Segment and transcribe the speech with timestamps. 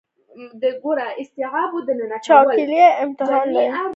[2.13, 3.65] وچکالي امتحان دی.